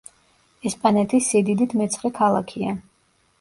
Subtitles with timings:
[0.69, 2.75] ესპანეთის სიდიდით მეცხრე ქალაქია.